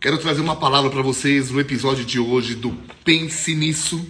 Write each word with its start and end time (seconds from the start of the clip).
Quero 0.00 0.16
trazer 0.16 0.40
uma 0.40 0.56
palavra 0.56 0.88
para 0.88 1.02
vocês 1.02 1.50
no 1.50 1.60
episódio 1.60 2.06
de 2.06 2.18
hoje 2.18 2.54
do 2.54 2.70
Pense 3.04 3.54
Nisso. 3.54 4.08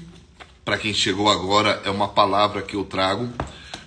Para 0.64 0.78
quem 0.78 0.94
chegou 0.94 1.28
agora, 1.28 1.82
é 1.84 1.90
uma 1.90 2.06
palavra 2.06 2.62
que 2.62 2.76
eu 2.76 2.84
trago, 2.84 3.28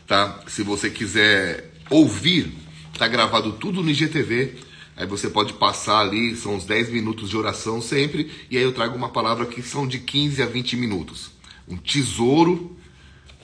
tá? 0.05 0.43
Se 0.47 0.63
você 0.63 0.89
quiser 0.89 1.71
ouvir, 1.89 2.51
tá 2.97 3.07
gravado 3.07 3.53
tudo 3.53 3.81
no 3.81 3.89
IGTV. 3.89 4.53
Aí 4.97 5.07
você 5.07 5.29
pode 5.29 5.53
passar 5.53 5.99
ali, 5.99 6.35
são 6.35 6.55
uns 6.55 6.65
10 6.65 6.89
minutos 6.89 7.29
de 7.29 7.37
oração 7.37 7.81
sempre, 7.81 8.29
e 8.51 8.57
aí 8.57 8.63
eu 8.63 8.73
trago 8.73 8.97
uma 8.97 9.07
palavra 9.07 9.45
que 9.45 9.61
são 9.61 9.87
de 9.87 9.99
15 9.99 10.43
a 10.43 10.45
20 10.45 10.75
minutos. 10.75 11.31
Um 11.69 11.77
tesouro. 11.77 12.75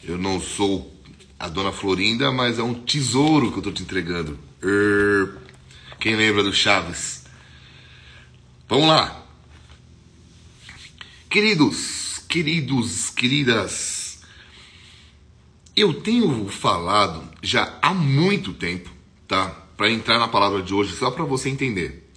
Eu 0.04 0.18
não 0.18 0.42
sou 0.42 0.94
a 1.40 1.48
dona 1.48 1.72
Florinda, 1.72 2.30
mas 2.30 2.60
é 2.60 2.64
um 2.64 2.74
tesouro 2.74 3.54
que 3.54 3.60
eu 3.60 3.64
tô 3.64 3.72
te 3.72 3.84
entregando. 3.84 4.38
Er... 4.62 5.30
Quem 5.98 6.18
lembra 6.18 6.44
do 6.44 6.52
Chaves? 6.52 7.19
Vamos 8.70 8.88
lá. 8.88 9.26
Queridos, 11.28 12.22
queridos, 12.30 13.10
queridas, 13.10 14.20
eu 15.76 15.92
tenho 15.92 16.48
falado 16.50 17.28
já 17.42 17.80
há 17.82 17.96
muito 17.96 18.54
tempo, 18.54 18.92
tá? 19.28 19.50
Para 19.76 19.90
entrar 19.90 20.20
na 20.20 20.28
palavra 20.28 20.62
de 20.62 20.72
hoje, 20.72 20.96
só 20.96 21.10
para 21.10 21.26
você 21.26 21.50
entender. 21.50 22.12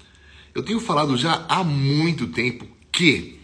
Eu 0.55 0.63
tenho 0.63 0.79
falado 0.79 1.17
já 1.17 1.47
há 1.49 1.65
muito 1.65 2.27
tempo 2.27 2.69
que 2.93 3.41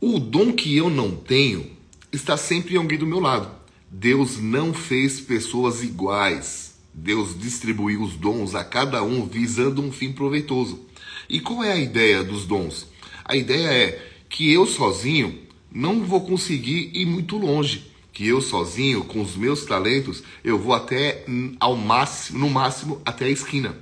o 0.00 0.20
dom 0.20 0.52
que 0.52 0.76
eu 0.76 0.88
não 0.88 1.16
tenho 1.16 1.72
está 2.12 2.36
sempre 2.36 2.74
em 2.74 2.78
alguém 2.78 2.98
do 2.98 3.06
meu 3.06 3.18
lado. 3.18 3.50
Deus 3.90 4.38
não 4.38 4.72
fez 4.72 5.20
pessoas 5.20 5.82
iguais. 5.82 6.78
Deus 6.94 7.36
distribuiu 7.36 8.00
os 8.00 8.14
dons 8.14 8.54
a 8.54 8.62
cada 8.62 9.02
um 9.02 9.26
visando 9.26 9.82
um 9.82 9.90
fim 9.90 10.12
proveitoso. 10.12 10.88
E 11.30 11.38
qual 11.38 11.62
é 11.62 11.72
a 11.72 11.78
ideia 11.78 12.24
dos 12.24 12.44
dons? 12.44 12.88
A 13.24 13.36
ideia 13.36 13.68
é 13.68 14.06
que 14.28 14.52
eu 14.52 14.66
sozinho 14.66 15.38
não 15.70 16.04
vou 16.04 16.22
conseguir 16.22 16.90
ir 16.92 17.06
muito 17.06 17.38
longe. 17.38 17.88
Que 18.12 18.26
eu 18.26 18.40
sozinho, 18.40 19.04
com 19.04 19.22
os 19.22 19.36
meus 19.36 19.64
talentos, 19.64 20.24
eu 20.42 20.58
vou 20.58 20.74
até 20.74 21.24
ao 21.60 21.76
máximo, 21.76 22.40
no 22.40 22.50
máximo 22.50 23.00
até 23.04 23.26
a 23.26 23.30
esquina. 23.30 23.78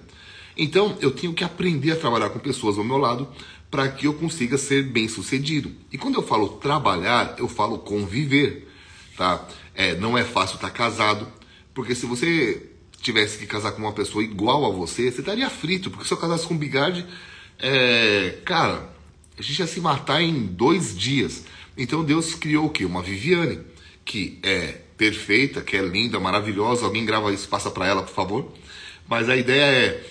Então 0.57 0.99
eu 1.01 1.11
tenho 1.11 1.33
que 1.33 1.43
aprender 1.43 1.93
a 1.93 1.97
trabalhar 1.97 2.29
com 2.29 2.39
pessoas 2.39 2.77
ao 2.77 2.85
meu 2.85 2.99
lado 2.99 3.27
para 3.71 3.89
que 3.89 4.07
eu 4.07 4.13
consiga 4.13 4.59
ser 4.59 4.83
bem 4.83 5.09
sucedido. 5.09 5.73
E 5.91 5.97
quando 5.97 6.17
eu 6.17 6.23
falo 6.23 6.49
trabalhar, 6.49 7.37
eu 7.39 7.49
falo 7.49 7.79
conviver, 7.79 8.69
tá? 9.17 9.47
É, 9.75 9.95
não 9.95 10.19
é 10.19 10.25
fácil 10.25 10.57
estar 10.57 10.71
casado, 10.71 11.27
porque 11.73 11.95
se 11.95 12.05
você 12.05 12.71
tivesse 13.01 13.39
que 13.39 13.47
casar 13.47 13.73
com 13.73 13.83
uma 13.83 13.93
pessoa 13.93 14.23
igual 14.23 14.67
a 14.67 14.71
você, 14.71 15.11
você 15.11 15.21
estaria 15.21 15.49
frito, 15.49 15.91
porque 15.91 16.07
se 16.07 16.13
eu 16.13 16.19
casasse 16.19 16.47
com 16.47 16.55
um 16.55 16.59
bigode, 16.59 17.07
é, 17.59 18.39
cara, 18.45 18.89
a 19.39 19.43
gente 19.43 19.59
ia 19.59 19.67
se 19.67 19.81
matar 19.81 20.23
em 20.23 20.47
dois 20.47 20.97
dias. 20.97 21.45
Então 21.77 22.05
Deus 22.05 22.35
criou 22.35 22.67
o 22.67 22.71
quê? 22.71 22.85
Uma 22.85 23.03
Viviane, 23.03 23.61
que 24.05 24.39
é 24.43 24.81
perfeita, 24.97 25.61
que 25.61 25.77
é 25.77 25.83
linda, 25.83 26.19
maravilhosa. 26.19 26.85
Alguém 26.85 27.05
grava 27.05 27.33
isso, 27.33 27.49
passa 27.49 27.71
para 27.71 27.87
ela, 27.87 28.03
por 28.03 28.15
favor. 28.15 28.53
Mas 29.09 29.29
a 29.29 29.37
ideia 29.37 30.03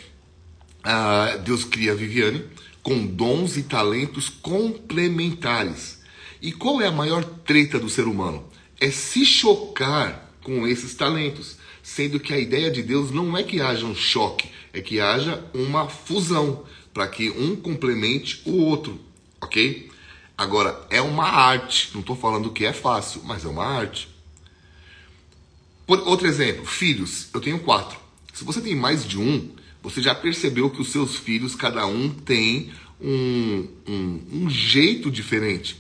é: 0.84 1.38
Deus 1.40 1.64
cria 1.66 1.92
a 1.92 1.96
Viviane 1.96 2.44
com 2.82 3.06
dons 3.06 3.58
e 3.58 3.64
talentos 3.64 4.30
complementares. 4.30 6.02
E 6.42 6.52
qual 6.52 6.82
é 6.82 6.88
a 6.88 6.92
maior 6.92 7.24
treta 7.24 7.80
do 7.80 7.90
ser 7.90 8.08
humano? 8.08 8.48
É 8.80 8.90
se 8.90 9.26
chocar 9.26 10.32
com 10.42 10.66
esses 10.66 10.96
talentos. 10.96 11.58
Sendo 11.84 12.20
que 12.20 12.34
a 12.34 12.40
ideia 12.40 12.70
de 12.70 12.84
Deus 12.84 13.12
não 13.12 13.38
é 13.38 13.44
que 13.44 13.62
haja 13.62 13.86
um 13.86 13.96
choque, 13.96 14.50
é 14.74 14.82
que 14.82 15.00
haja 15.00 15.44
uma 15.54 15.88
fusão 15.88 16.66
para 16.98 17.08
que 17.08 17.30
um 17.30 17.56
complemente 17.56 18.42
o 18.44 18.54
outro, 18.54 19.00
ok? 19.40 19.88
Agora, 20.36 20.84
é 20.90 21.00
uma 21.00 21.26
arte, 21.26 21.92
não 21.94 22.02
estou 22.02 22.16
falando 22.16 22.50
que 22.50 22.66
é 22.66 22.74
fácil, 22.74 23.22
mas 23.24 23.46
é 23.46 23.48
uma 23.48 23.64
arte. 23.64 24.10
Por, 25.86 26.00
outro 26.08 26.26
exemplo, 26.26 26.66
filhos, 26.66 27.30
eu 27.36 27.40
tenho 27.40 27.60
quatro. 27.60 28.00
Se 28.34 28.44
você 28.44 28.60
tem 28.62 28.76
mais 28.76 29.08
de 29.08 29.20
um, 29.20 29.52
você 29.84 30.02
já 30.02 30.16
percebeu 30.16 30.72
que 30.72 30.82
os 30.82 30.90
seus 30.90 31.16
filhos, 31.18 31.54
cada 31.54 31.86
um 31.86 32.10
tem 32.10 32.72
um, 33.00 33.68
um, 33.88 34.22
um 34.32 34.50
jeito 34.50 35.12
diferente. 35.12 35.80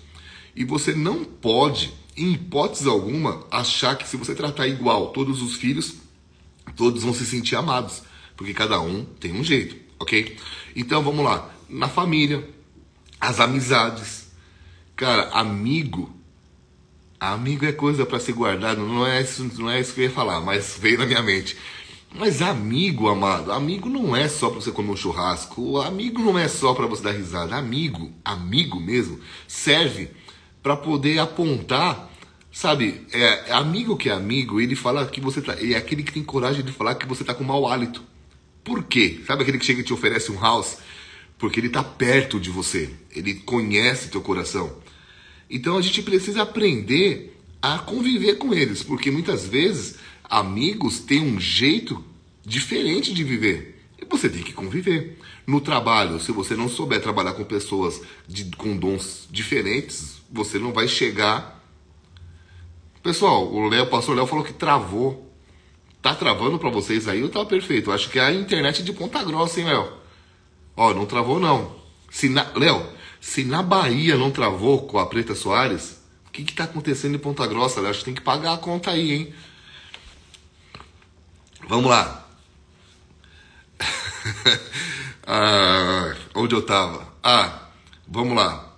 E 0.55 0.63
você 0.63 0.93
não 0.93 1.25
pode, 1.25 1.91
em 2.15 2.33
hipótese 2.33 2.87
alguma, 2.87 3.43
achar 3.49 3.95
que 3.95 4.07
se 4.07 4.17
você 4.17 4.35
tratar 4.35 4.67
igual 4.67 5.07
todos 5.13 5.41
os 5.41 5.55
filhos, 5.55 5.95
todos 6.75 7.01
vão 7.01 7.11
se 7.11 7.25
sentir 7.25 7.55
amados. 7.55 8.03
Porque 8.35 8.53
cada 8.53 8.79
um 8.79 9.03
tem 9.03 9.33
um 9.33 9.43
jeito 9.43 9.87
ok? 9.99 10.37
Então 10.77 11.01
vamos 11.01 11.25
lá. 11.25 11.49
Na 11.67 11.89
família, 11.89 12.47
as 13.19 13.39
amizades. 13.39 14.27
Cara, 14.95 15.29
amigo. 15.31 16.15
Amigo 17.19 17.65
é 17.65 17.71
coisa 17.71 18.05
para 18.05 18.19
ser 18.19 18.33
guardado, 18.33 18.85
não 18.85 19.05
é, 19.05 19.23
isso, 19.23 19.43
não 19.57 19.71
é 19.71 19.81
isso 19.81 19.91
que 19.91 20.01
eu 20.01 20.03
ia 20.03 20.11
falar, 20.11 20.39
mas 20.39 20.77
veio 20.79 20.99
na 20.99 21.05
minha 21.07 21.23
mente. 21.23 21.57
Mas 22.13 22.43
amigo, 22.43 23.09
amado, 23.09 23.51
amigo 23.51 23.89
não 23.89 24.15
é 24.15 24.29
só 24.29 24.51
para 24.51 24.61
você 24.61 24.71
comer 24.71 24.91
um 24.91 24.95
churrasco, 24.95 25.81
amigo 25.81 26.21
não 26.21 26.37
é 26.37 26.47
só 26.47 26.75
para 26.75 26.85
você 26.85 27.01
dar 27.01 27.13
risada. 27.13 27.55
Amigo, 27.55 28.11
amigo 28.23 28.79
mesmo, 28.79 29.19
serve 29.47 30.11
para 30.61 30.77
poder 30.77 31.17
apontar, 31.17 32.07
sabe? 32.51 33.01
É, 33.11 33.51
amigo 33.51 33.97
que 33.97 34.09
é 34.09 34.13
amigo, 34.13 34.61
ele 34.61 34.75
fala 34.75 35.07
que 35.07 35.19
você 35.19 35.41
tá, 35.41 35.55
é 35.59 35.75
aquele 35.75 36.03
que 36.03 36.13
tem 36.13 36.23
coragem 36.23 36.63
de 36.63 36.71
falar 36.71 36.93
que 36.93 37.07
você 37.07 37.23
tá 37.23 37.33
com 37.33 37.43
mau 37.43 37.67
hálito. 37.67 38.03
Por 38.67 38.83
quê? 38.83 39.21
Sabe 39.25 39.43
aquele 39.43 39.57
que 39.57 39.65
chega 39.65 39.79
e 39.79 39.83
te 39.83 39.93
oferece 39.93 40.29
um 40.29 40.37
house? 40.37 40.79
Porque 41.37 41.57
ele 41.57 41.67
está 41.67 41.81
perto 41.81 42.37
de 42.37 42.49
você, 42.49 42.89
ele 43.15 43.35
conhece 43.35 44.09
teu 44.09 44.19
coração. 44.19 44.75
Então 45.49 45.77
a 45.77 45.81
gente 45.81 46.01
precisa 46.01 46.41
aprender 46.41 47.39
a 47.61 47.79
conviver 47.79 48.35
com 48.35 48.53
eles, 48.53 48.83
porque 48.83 49.09
muitas 49.09 49.47
vezes 49.47 49.95
amigos 50.21 50.99
têm 50.99 51.21
um 51.21 51.39
jeito 51.39 52.03
diferente 52.45 53.13
de 53.13 53.23
viver 53.23 53.79
e 53.97 54.03
você 54.03 54.27
tem 54.27 54.43
que 54.43 54.51
conviver. 54.51 55.17
No 55.47 55.61
trabalho, 55.61 56.19
se 56.19 56.33
você 56.33 56.53
não 56.53 56.67
souber 56.67 57.01
trabalhar 57.01 57.35
com 57.35 57.45
pessoas 57.45 58.01
de, 58.27 58.53
com 58.57 58.75
dons 58.75 59.29
diferentes, 59.31 60.21
você 60.29 60.59
não 60.59 60.73
vai 60.73 60.89
chegar. 60.89 61.63
Pessoal, 63.01 63.49
o 63.49 63.69
Léo, 63.69 63.85
o 63.85 63.89
pastor 63.89 64.17
Léo 64.17 64.27
falou 64.27 64.43
que 64.43 64.51
travou. 64.51 65.26
Tá 66.07 66.15
travando 66.15 66.57
para 66.57 66.69
vocês 66.69 67.05
aí 67.05 67.21
ou 67.21 67.27
tá 67.27 67.43
perfeito? 67.43 67.91
Acho 67.91 68.09
que 68.09 68.17
é 68.17 68.23
a 68.23 68.31
internet 68.31 68.81
de 68.81 68.93
ponta 68.93 69.21
grossa, 69.21 69.59
hein, 69.59 69.65
Léo? 69.65 69.91
Ó, 70.73 70.93
não 70.93 71.05
travou 71.05 71.37
não. 71.37 71.75
Se 72.09 72.29
na... 72.29 72.49
Léo, 72.55 72.81
se 73.19 73.43
na 73.43 73.61
Bahia 73.61 74.15
não 74.15 74.31
travou 74.31 74.87
com 74.87 74.99
a 74.99 75.05
Preta 75.05 75.35
Soares, 75.35 76.01
o 76.25 76.31
que 76.31 76.45
que 76.45 76.53
tá 76.53 76.63
acontecendo 76.63 77.15
em 77.15 77.19
Ponta 77.19 77.45
Grossa, 77.45 77.81
Léo? 77.81 77.89
Acho 77.89 77.99
que 77.99 78.05
tem 78.05 78.13
que 78.13 78.21
pagar 78.21 78.53
a 78.53 78.57
conta 78.57 78.91
aí, 78.91 79.11
hein? 79.11 79.33
Vamos 81.67 81.89
lá. 81.89 82.25
ah, 85.27 86.15
onde 86.35 86.55
eu 86.55 86.61
tava? 86.61 87.05
Ah, 87.21 87.67
vamos 88.07 88.33
lá. 88.33 88.77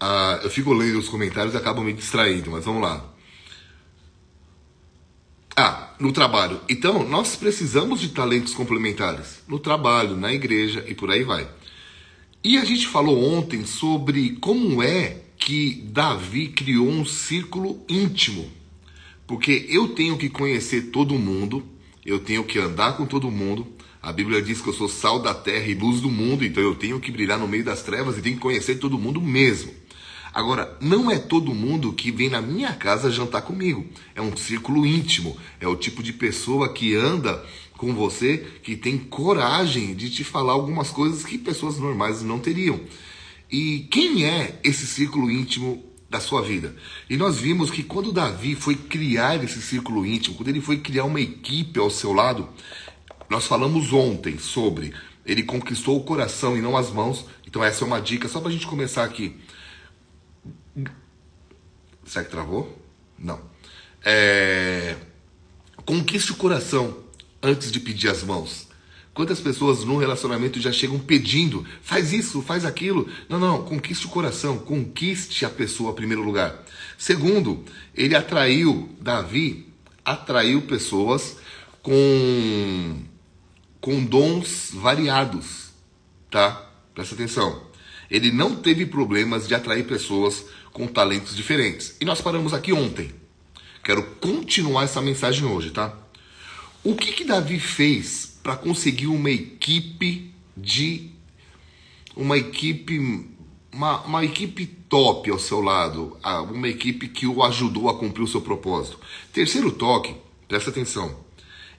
Ah, 0.00 0.40
eu 0.42 0.48
fico 0.48 0.72
lendo 0.72 1.00
os 1.00 1.10
comentários 1.10 1.52
e 1.52 1.58
acabo 1.58 1.82
me 1.82 1.92
distraindo, 1.92 2.50
mas 2.50 2.64
vamos 2.64 2.80
lá. 2.80 3.04
Ah, 5.54 5.85
no 5.98 6.12
trabalho. 6.12 6.60
Então, 6.68 7.08
nós 7.08 7.36
precisamos 7.36 8.00
de 8.00 8.08
talentos 8.08 8.54
complementares 8.54 9.42
no 9.48 9.58
trabalho, 9.58 10.16
na 10.16 10.32
igreja 10.32 10.84
e 10.88 10.94
por 10.94 11.10
aí 11.10 11.22
vai. 11.22 11.48
E 12.44 12.58
a 12.58 12.64
gente 12.64 12.86
falou 12.86 13.24
ontem 13.24 13.64
sobre 13.66 14.36
como 14.40 14.82
é 14.82 15.22
que 15.36 15.82
Davi 15.92 16.48
criou 16.48 16.88
um 16.88 17.04
círculo 17.04 17.84
íntimo. 17.88 18.50
Porque 19.26 19.66
eu 19.68 19.88
tenho 19.88 20.16
que 20.16 20.30
conhecer 20.30 20.90
todo 20.90 21.18
mundo, 21.18 21.64
eu 22.04 22.20
tenho 22.20 22.44
que 22.44 22.58
andar 22.58 22.96
com 22.96 23.04
todo 23.04 23.30
mundo. 23.30 23.66
A 24.00 24.12
Bíblia 24.12 24.40
diz 24.40 24.60
que 24.60 24.68
eu 24.68 24.72
sou 24.72 24.88
sal 24.88 25.18
da 25.18 25.34
terra 25.34 25.66
e 25.66 25.74
luz 25.74 26.00
do 26.00 26.08
mundo, 26.08 26.44
então 26.44 26.62
eu 26.62 26.76
tenho 26.76 27.00
que 27.00 27.10
brilhar 27.10 27.38
no 27.38 27.48
meio 27.48 27.64
das 27.64 27.82
trevas 27.82 28.16
e 28.16 28.22
tenho 28.22 28.36
que 28.36 28.42
conhecer 28.42 28.76
todo 28.76 28.98
mundo 28.98 29.20
mesmo. 29.20 29.72
Agora, 30.36 30.76
não 30.82 31.10
é 31.10 31.18
todo 31.18 31.54
mundo 31.54 31.94
que 31.94 32.10
vem 32.10 32.28
na 32.28 32.42
minha 32.42 32.74
casa 32.74 33.10
jantar 33.10 33.40
comigo. 33.40 33.86
É 34.14 34.20
um 34.20 34.36
círculo 34.36 34.84
íntimo. 34.84 35.34
É 35.58 35.66
o 35.66 35.74
tipo 35.74 36.02
de 36.02 36.12
pessoa 36.12 36.70
que 36.74 36.94
anda 36.94 37.42
com 37.78 37.94
você, 37.94 38.46
que 38.62 38.76
tem 38.76 38.98
coragem 38.98 39.94
de 39.94 40.10
te 40.10 40.22
falar 40.22 40.52
algumas 40.52 40.90
coisas 40.90 41.24
que 41.24 41.38
pessoas 41.38 41.78
normais 41.78 42.20
não 42.20 42.38
teriam. 42.38 42.78
E 43.50 43.88
quem 43.90 44.26
é 44.26 44.60
esse 44.62 44.86
círculo 44.86 45.30
íntimo 45.30 45.82
da 46.10 46.20
sua 46.20 46.42
vida? 46.42 46.76
E 47.08 47.16
nós 47.16 47.38
vimos 47.38 47.70
que 47.70 47.82
quando 47.82 48.12
Davi 48.12 48.54
foi 48.54 48.74
criar 48.74 49.42
esse 49.42 49.62
círculo 49.62 50.04
íntimo, 50.04 50.36
quando 50.36 50.48
ele 50.48 50.60
foi 50.60 50.76
criar 50.76 51.04
uma 51.04 51.18
equipe 51.18 51.80
ao 51.80 51.88
seu 51.88 52.12
lado, 52.12 52.46
nós 53.30 53.46
falamos 53.46 53.90
ontem 53.90 54.36
sobre 54.36 54.92
ele 55.26 55.42
conquistou 55.42 55.96
o 55.96 56.04
coração 56.04 56.56
e 56.56 56.62
não 56.62 56.76
as 56.76 56.90
mãos. 56.90 57.26
Então 57.46 57.62
essa 57.62 57.84
é 57.84 57.86
uma 57.86 58.00
dica 58.00 58.28
só 58.28 58.38
para 58.38 58.48
a 58.48 58.52
gente 58.52 58.66
começar 58.66 59.04
aqui. 59.04 59.34
Será 62.04 62.24
que 62.24 62.30
travou? 62.30 62.80
Não. 63.18 63.40
É... 64.04 64.96
Conquiste 65.84 66.32
o 66.32 66.36
coração 66.36 66.96
antes 67.42 67.70
de 67.70 67.80
pedir 67.80 68.08
as 68.08 68.22
mãos. 68.22 68.66
Quantas 69.16 69.40
pessoas 69.40 69.82
no 69.82 69.96
relacionamento 69.96 70.60
já 70.60 70.70
chegam 70.70 70.98
pedindo, 70.98 71.64
faz 71.80 72.12
isso, 72.12 72.42
faz 72.42 72.66
aquilo. 72.66 73.08
Não, 73.30 73.38
não, 73.40 73.64
conquiste 73.64 74.04
o 74.04 74.10
coração, 74.10 74.58
conquiste 74.58 75.44
a 75.46 75.48
pessoa 75.48 75.90
em 75.90 75.94
primeiro 75.94 76.22
lugar. 76.22 76.62
Segundo, 76.98 77.64
ele 77.94 78.14
atraiu, 78.14 78.90
Davi 79.00 79.72
atraiu 80.04 80.62
pessoas 80.62 81.38
com, 81.82 82.98
com 83.80 84.04
dons 84.04 84.70
variados, 84.74 85.70
tá? 86.30 86.70
Presta 86.94 87.14
atenção. 87.14 87.62
Ele 88.10 88.30
não 88.30 88.54
teve 88.56 88.84
problemas 88.84 89.48
de 89.48 89.54
atrair 89.54 89.86
pessoas 89.86 90.44
com 90.76 90.86
talentos 90.86 91.34
diferentes. 91.34 91.96
E 91.98 92.04
nós 92.04 92.20
paramos 92.20 92.52
aqui 92.52 92.70
ontem. 92.70 93.10
Quero 93.82 94.02
continuar 94.20 94.84
essa 94.84 95.00
mensagem 95.00 95.46
hoje, 95.46 95.70
tá? 95.70 95.96
O 96.84 96.94
que 96.94 97.12
que 97.12 97.24
Davi 97.24 97.58
fez 97.58 98.38
para 98.42 98.56
conseguir 98.56 99.06
uma 99.06 99.30
equipe 99.30 100.34
de 100.54 101.12
uma 102.14 102.36
equipe 102.36 103.26
uma, 103.72 104.02
uma 104.02 104.22
equipe 104.22 104.66
top 104.66 105.30
ao 105.30 105.38
seu 105.38 105.62
lado, 105.62 106.18
uma 106.50 106.68
equipe 106.68 107.08
que 107.08 107.26
o 107.26 107.42
ajudou 107.42 107.88
a 107.88 107.98
cumprir 107.98 108.22
o 108.24 108.28
seu 108.28 108.42
propósito. 108.42 109.00
Terceiro 109.32 109.72
toque, 109.72 110.14
presta 110.46 110.68
atenção. 110.68 111.24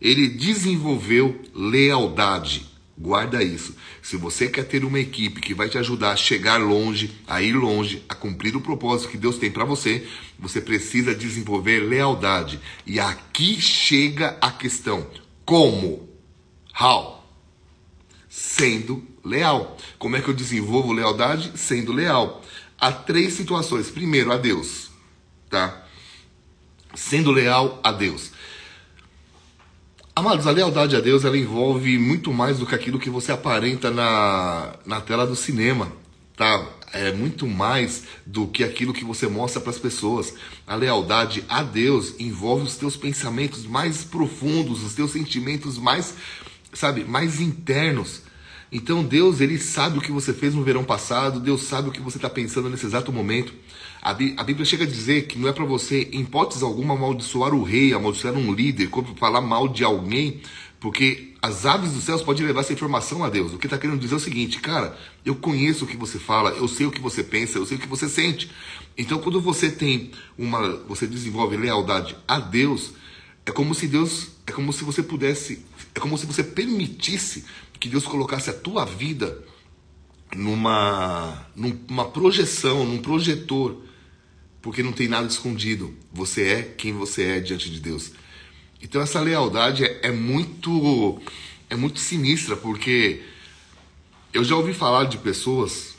Ele 0.01 0.27
desenvolveu 0.27 1.39
lealdade. 1.53 2.65
Guarda 2.99 3.43
isso. 3.43 3.75
Se 4.01 4.17
você 4.17 4.47
quer 4.47 4.63
ter 4.63 4.83
uma 4.83 4.99
equipe 4.99 5.39
que 5.39 5.53
vai 5.53 5.69
te 5.69 5.77
ajudar 5.77 6.11
a 6.11 6.15
chegar 6.15 6.59
longe, 6.59 7.13
a 7.27 7.39
ir 7.43 7.53
longe, 7.53 8.03
a 8.09 8.15
cumprir 8.15 8.55
o 8.55 8.61
propósito 8.61 9.11
que 9.11 9.17
Deus 9.17 9.37
tem 9.37 9.51
para 9.51 9.63
você, 9.63 10.07
você 10.39 10.59
precisa 10.59 11.13
desenvolver 11.13 11.81
lealdade. 11.81 12.59
E 12.87 12.99
aqui 12.99 13.61
chega 13.61 14.35
a 14.41 14.49
questão: 14.49 15.05
como? 15.45 16.09
How? 16.79 17.23
Sendo 18.27 19.05
leal. 19.23 19.77
Como 19.99 20.15
é 20.15 20.21
que 20.21 20.29
eu 20.29 20.33
desenvolvo 20.33 20.91
lealdade? 20.91 21.51
Sendo 21.55 21.93
leal. 21.93 22.43
Há 22.79 22.91
três 22.91 23.33
situações. 23.33 23.91
Primeiro, 23.91 24.31
a 24.31 24.37
Deus. 24.37 24.89
Tá? 25.51 25.85
Sendo 26.95 27.31
leal 27.31 27.79
a 27.83 27.91
Deus. 27.91 28.31
Amados, 30.17 30.47
a 30.47 30.51
lealdade 30.51 30.95
a 30.95 30.99
Deus 30.99 31.23
ela 31.25 31.37
envolve 31.37 31.95
muito 31.99 32.33
mais 32.33 32.57
do 32.57 32.65
que 32.65 32.73
aquilo 32.73 32.97
que 32.97 33.07
você 33.07 33.31
aparenta 33.31 33.91
na, 33.91 34.73
na 34.83 34.99
tela 34.99 35.27
do 35.27 35.35
cinema, 35.35 35.91
tá? 36.35 36.67
É 36.91 37.11
muito 37.13 37.45
mais 37.45 38.05
do 38.25 38.47
que 38.47 38.63
aquilo 38.63 38.93
que 38.93 39.05
você 39.05 39.27
mostra 39.27 39.61
para 39.61 39.69
as 39.69 39.77
pessoas. 39.77 40.33
A 40.65 40.73
lealdade 40.73 41.45
a 41.47 41.61
Deus 41.61 42.15
envolve 42.17 42.63
os 42.63 42.77
teus 42.77 42.97
pensamentos 42.97 43.67
mais 43.67 44.03
profundos, 44.03 44.83
os 44.83 44.95
teus 44.95 45.11
sentimentos 45.11 45.77
mais 45.77 46.15
sabe, 46.73 47.03
mais 47.03 47.39
internos. 47.39 48.23
Então 48.71 49.03
Deus, 49.03 49.39
ele 49.39 49.57
sabe 49.57 49.97
o 49.97 50.01
que 50.01 50.11
você 50.11 50.33
fez 50.33 50.53
no 50.53 50.63
verão 50.63 50.83
passado, 50.83 51.39
Deus 51.39 51.63
sabe 51.63 51.89
o 51.89 51.91
que 51.91 52.01
você 52.01 52.17
está 52.17 52.29
pensando 52.29 52.69
nesse 52.69 52.85
exato 52.85 53.11
momento. 53.13 53.53
A, 54.01 54.13
Bíblia 54.13 54.65
chega 54.65 54.83
a 54.83 54.87
dizer 54.87 55.27
que 55.27 55.37
não 55.37 55.47
é 55.47 55.53
para 55.53 55.65
você, 55.65 56.09
em 56.11 56.21
hipótese 56.21 56.63
alguma, 56.63 56.93
amaldiçoar 56.93 57.53
o 57.53 57.63
rei, 57.63 57.93
amaldiçoar 57.93 58.35
um 58.35 58.53
líder, 58.53 58.89
falar 59.17 59.41
mal 59.41 59.67
de 59.67 59.83
alguém, 59.83 60.41
porque 60.79 61.33
as 61.41 61.65
aves 61.65 61.91
dos 61.91 62.03
céus 62.03 62.21
podem 62.21 62.45
levar 62.45 62.61
essa 62.61 62.73
informação 62.73 63.23
a 63.23 63.29
Deus. 63.29 63.53
O 63.53 63.57
que 63.57 63.67
está 63.67 63.77
querendo 63.77 63.99
dizer 63.99 64.13
é 64.13 64.17
o 64.17 64.19
seguinte, 64.19 64.59
cara, 64.59 64.97
eu 65.25 65.35
conheço 65.35 65.85
o 65.85 65.87
que 65.87 65.97
você 65.97 66.19
fala, 66.19 66.51
eu 66.51 66.67
sei 66.67 66.85
o 66.85 66.91
que 66.91 67.01
você 67.01 67.23
pensa, 67.23 67.57
eu 67.57 67.65
sei 67.65 67.77
o 67.77 67.79
que 67.79 67.87
você 67.87 68.07
sente. 68.07 68.51
Então, 68.97 69.19
quando 69.19 69.41
você 69.41 69.69
tem 69.69 70.11
uma, 70.37 70.77
você 70.87 71.07
desenvolve 71.07 71.57
lealdade 71.57 72.15
a 72.27 72.39
Deus, 72.39 72.93
é 73.45 73.51
como 73.51 73.73
se 73.73 73.87
Deus, 73.87 74.27
é 74.45 74.51
como 74.51 74.71
se 74.73 74.83
você 74.83 75.01
pudesse 75.01 75.65
é 75.97 75.99
como 75.99 76.15
se 76.15 76.27
você 76.27 76.43
permitisse 76.43 77.43
que 77.79 77.89
Deus 77.89 78.05
colocasse 78.05 78.51
a 78.51 78.53
tua 78.53 78.85
vida 78.85 79.43
numa, 80.35 81.47
numa 81.55 82.05
projeção, 82.05 82.85
num 82.85 82.99
projetor, 82.99 83.81
porque 84.61 84.83
não 84.83 84.91
tem 84.91 85.07
nada 85.07 85.27
escondido. 85.27 85.95
Você 86.13 86.43
é 86.43 86.61
quem 86.61 86.93
você 86.93 87.23
é 87.23 87.39
diante 87.39 87.69
de 87.71 87.79
Deus. 87.79 88.11
Então 88.79 89.01
essa 89.01 89.19
lealdade 89.19 89.85
é, 89.85 89.99
é 90.03 90.11
muito 90.11 91.19
é 91.67 91.75
muito 91.75 91.99
sinistra, 91.99 92.55
porque 92.55 93.23
eu 94.31 94.43
já 94.43 94.55
ouvi 94.55 94.73
falar 94.73 95.05
de 95.05 95.17
pessoas 95.17 95.97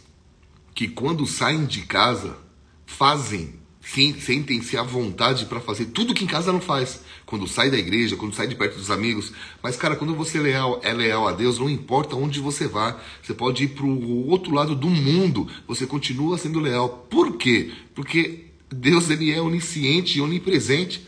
que 0.77 0.87
quando 0.87 1.27
saem 1.27 1.67
de 1.67 1.83
casa 1.83 2.39
fazem 2.87 3.58
sentem-se 3.89 4.77
à 4.77 4.83
vontade 4.83 5.47
para 5.47 5.61
fazer 5.61 5.87
tudo 5.87 6.15
que 6.15 6.25
em 6.25 6.27
casa 6.27 6.53
não 6.53 6.61
faz. 6.61 7.01
Quando 7.25 7.47
sai 7.47 7.71
da 7.71 7.79
igreja, 7.79 8.17
quando 8.17 8.35
sai 8.35 8.47
de 8.47 8.55
perto 8.55 8.77
dos 8.77 8.91
amigos. 8.91 9.33
Mas, 9.63 9.77
cara, 9.77 9.97
quando 9.97 10.15
você 10.15 10.39
é 10.39 10.41
leal, 10.43 10.81
é 10.83 10.93
leal 10.93 11.27
a 11.27 11.33
Deus, 11.33 11.59
não 11.59 11.71
importa 11.71 12.15
onde 12.15 12.39
você 12.39 12.67
vá. 12.67 12.99
Você 13.23 13.33
pode 13.33 13.65
ir 13.65 13.69
para 13.69 13.87
o 13.87 14.29
outro 14.29 14.55
lado 14.55 14.75
do 14.75 14.89
mundo. 14.89 15.49
Você 15.67 15.87
continua 15.87 16.37
sendo 16.37 16.61
leal. 16.61 17.07
Por 17.11 17.37
quê? 17.37 17.73
Porque 17.95 18.45
Deus 18.71 19.09
ele 19.09 19.33
é 19.33 19.41
onisciente 19.41 20.19
e 20.19 20.21
onipresente. 20.21 21.07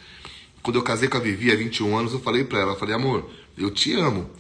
Quando 0.62 0.76
eu 0.76 0.82
casei 0.82 1.08
com 1.08 1.16
a 1.16 1.20
Vivi 1.20 1.52
há 1.52 1.56
21 1.56 1.96
anos, 1.96 2.12
eu 2.12 2.20
falei 2.20 2.44
para 2.44 2.60
ela, 2.60 2.72
eu 2.72 2.78
falei, 2.78 2.94
amor, 2.94 3.30
eu 3.56 3.70
te 3.70 3.92
amo, 3.94 4.30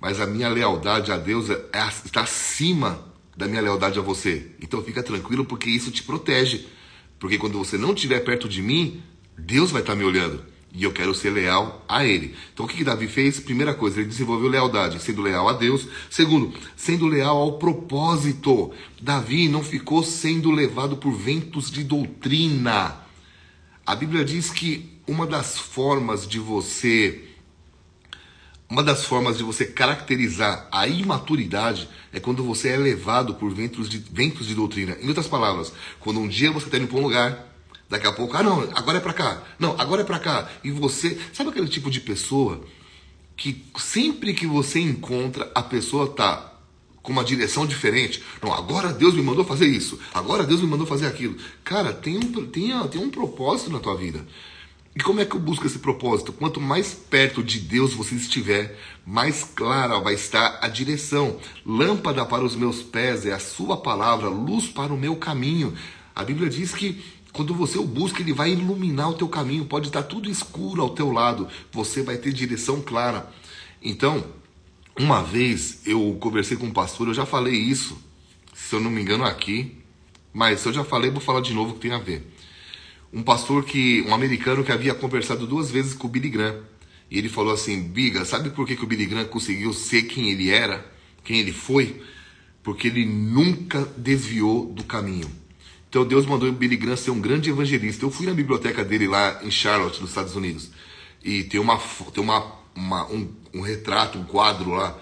mas 0.00 0.20
a 0.20 0.26
minha 0.26 0.48
lealdade 0.48 1.12
a 1.12 1.16
Deus 1.16 1.50
é, 1.50 1.54
é, 1.72 1.86
está 2.04 2.22
acima 2.22 3.04
da 3.36 3.46
minha 3.46 3.60
lealdade 3.60 3.98
a 3.98 4.02
você. 4.02 4.50
Então 4.60 4.82
fica 4.82 5.02
tranquilo 5.02 5.44
porque 5.44 5.68
isso 5.68 5.90
te 5.90 6.02
protege. 6.02 6.66
Porque 7.18 7.38
quando 7.38 7.58
você 7.58 7.78
não 7.78 7.94
estiver 7.94 8.20
perto 8.20 8.48
de 8.48 8.62
mim, 8.62 9.02
Deus 9.38 9.70
vai 9.70 9.80
estar 9.80 9.94
me 9.94 10.04
olhando. 10.04 10.44
E 10.72 10.84
eu 10.84 10.92
quero 10.92 11.14
ser 11.14 11.30
leal 11.30 11.84
a 11.88 12.04
Ele. 12.04 12.34
Então 12.52 12.66
o 12.66 12.68
que, 12.68 12.76
que 12.76 12.84
Davi 12.84 13.08
fez? 13.08 13.40
Primeira 13.40 13.72
coisa, 13.72 13.98
ele 13.98 14.08
desenvolveu 14.08 14.48
lealdade, 14.48 15.00
sendo 15.00 15.22
leal 15.22 15.48
a 15.48 15.54
Deus. 15.54 15.88
Segundo, 16.10 16.52
sendo 16.76 17.06
leal 17.06 17.36
ao 17.38 17.58
propósito. 17.58 18.70
Davi 19.00 19.48
não 19.48 19.62
ficou 19.62 20.02
sendo 20.02 20.50
levado 20.50 20.98
por 20.98 21.12
ventos 21.12 21.70
de 21.70 21.82
doutrina. 21.82 22.96
A 23.86 23.94
Bíblia 23.94 24.24
diz 24.24 24.50
que 24.50 25.00
uma 25.06 25.26
das 25.26 25.58
formas 25.58 26.28
de 26.28 26.38
você 26.38 27.25
uma 28.68 28.82
das 28.82 29.04
formas 29.04 29.38
de 29.38 29.44
você 29.44 29.64
caracterizar 29.64 30.68
a 30.72 30.88
imaturidade 30.88 31.88
é 32.12 32.18
quando 32.18 32.42
você 32.42 32.70
é 32.70 32.76
levado 32.76 33.34
por 33.34 33.52
ventos 33.54 33.88
de, 33.88 33.98
ventos 33.98 34.46
de 34.46 34.54
doutrina. 34.54 34.96
Em 35.00 35.08
outras 35.08 35.28
palavras, 35.28 35.72
quando 36.00 36.18
um 36.18 36.28
dia 36.28 36.50
você 36.50 36.66
está 36.66 36.76
indo 36.76 36.88
para 36.88 36.98
um 36.98 37.02
lugar, 37.02 37.54
daqui 37.88 38.06
a 38.06 38.12
pouco, 38.12 38.36
ah 38.36 38.42
não, 38.42 38.62
agora 38.74 38.98
é 38.98 39.00
para 39.00 39.12
cá, 39.12 39.42
não, 39.58 39.76
agora 39.78 40.02
é 40.02 40.04
para 40.04 40.18
cá, 40.18 40.50
e 40.64 40.70
você, 40.70 41.18
sabe 41.32 41.50
aquele 41.50 41.68
tipo 41.68 41.90
de 41.90 42.00
pessoa 42.00 42.64
que 43.36 43.64
sempre 43.78 44.34
que 44.34 44.46
você 44.46 44.80
encontra, 44.80 45.50
a 45.54 45.62
pessoa 45.62 46.08
tá 46.08 46.54
com 47.02 47.12
uma 47.12 47.22
direção 47.22 47.64
diferente. 47.66 48.20
Não, 48.42 48.52
agora 48.52 48.92
Deus 48.92 49.14
me 49.14 49.22
mandou 49.22 49.44
fazer 49.44 49.66
isso, 49.66 50.00
agora 50.12 50.42
Deus 50.42 50.60
me 50.60 50.66
mandou 50.66 50.86
fazer 50.86 51.06
aquilo. 51.06 51.36
Cara, 51.62 51.92
tem 51.92 52.16
um, 52.16 52.46
tem, 52.46 52.88
tem 52.88 53.00
um 53.00 53.10
propósito 53.10 53.70
na 53.70 53.78
tua 53.78 53.96
vida. 53.96 54.26
E 54.96 55.00
como 55.02 55.20
é 55.20 55.26
que 55.26 55.36
eu 55.36 55.40
busco 55.40 55.66
esse 55.66 55.78
propósito? 55.78 56.32
Quanto 56.32 56.58
mais 56.58 56.94
perto 56.94 57.42
de 57.42 57.60
Deus 57.60 57.92
você 57.92 58.14
estiver, 58.14 58.78
mais 59.04 59.44
clara 59.44 60.00
vai 60.00 60.14
estar 60.14 60.58
a 60.62 60.68
direção. 60.68 61.38
Lâmpada 61.66 62.24
para 62.24 62.42
os 62.42 62.56
meus 62.56 62.82
pés 62.82 63.26
é 63.26 63.32
a 63.32 63.38
sua 63.38 63.76
palavra, 63.76 64.30
luz 64.30 64.68
para 64.68 64.94
o 64.94 64.96
meu 64.96 65.14
caminho. 65.14 65.74
A 66.14 66.24
Bíblia 66.24 66.48
diz 66.48 66.74
que 66.74 67.04
quando 67.30 67.54
você 67.54 67.76
o 67.76 67.84
busca, 67.84 68.22
ele 68.22 68.32
vai 68.32 68.52
iluminar 68.52 69.10
o 69.10 69.14
teu 69.14 69.28
caminho. 69.28 69.66
Pode 69.66 69.88
estar 69.88 70.02
tudo 70.02 70.30
escuro 70.30 70.80
ao 70.80 70.88
teu 70.88 71.12
lado, 71.12 71.46
você 71.70 72.02
vai 72.02 72.16
ter 72.16 72.32
direção 72.32 72.80
clara. 72.80 73.30
Então, 73.82 74.24
uma 74.98 75.22
vez 75.22 75.82
eu 75.84 76.16
conversei 76.18 76.56
com 76.56 76.64
um 76.64 76.72
pastor, 76.72 77.08
eu 77.08 77.14
já 77.14 77.26
falei 77.26 77.54
isso, 77.54 77.98
se 78.54 78.74
eu 78.74 78.80
não 78.80 78.90
me 78.90 79.02
engano 79.02 79.24
aqui, 79.24 79.76
mas 80.32 80.60
se 80.60 80.68
eu 80.68 80.72
já 80.72 80.84
falei, 80.84 81.10
vou 81.10 81.20
falar 81.20 81.42
de 81.42 81.52
novo 81.52 81.74
que 81.74 81.80
tem 81.80 81.92
a 81.92 81.98
ver 81.98 82.35
um 83.12 83.22
pastor 83.22 83.64
que, 83.64 84.04
um 84.06 84.14
americano 84.14 84.64
que 84.64 84.72
havia 84.72 84.94
conversado 84.94 85.46
duas 85.46 85.70
vezes 85.70 85.94
com 85.94 86.06
o 86.06 86.10
Billy 86.10 86.28
Graham. 86.28 86.60
E 87.10 87.18
ele 87.18 87.28
falou 87.28 87.52
assim: 87.52 87.82
Biga, 87.82 88.24
sabe 88.24 88.50
por 88.50 88.66
que, 88.66 88.76
que 88.76 88.84
o 88.84 88.86
Billy 88.86 89.06
Graham 89.06 89.26
conseguiu 89.26 89.72
ser 89.72 90.02
quem 90.02 90.30
ele 90.30 90.50
era, 90.50 90.84
quem 91.24 91.38
ele 91.38 91.52
foi? 91.52 92.02
Porque 92.62 92.88
ele 92.88 93.06
nunca 93.06 93.84
desviou 93.96 94.66
do 94.66 94.84
caminho. 94.84 95.30
Então 95.88 96.04
Deus 96.04 96.26
mandou 96.26 96.48
o 96.48 96.52
Billy 96.52 96.76
Graham 96.76 96.96
ser 96.96 97.10
um 97.10 97.20
grande 97.20 97.48
evangelista. 97.48 98.04
Eu 98.04 98.10
fui 98.10 98.26
na 98.26 98.34
biblioteca 98.34 98.84
dele 98.84 99.06
lá 99.06 99.40
em 99.42 99.50
Charlotte, 99.50 100.00
nos 100.00 100.10
Estados 100.10 100.34
Unidos. 100.34 100.70
E 101.24 101.44
tem, 101.44 101.60
uma, 101.60 101.78
tem 102.12 102.22
uma, 102.22 102.52
uma 102.74 103.06
um, 103.10 103.32
um 103.54 103.60
retrato, 103.60 104.18
um 104.18 104.24
quadro 104.24 104.70
lá 104.70 104.98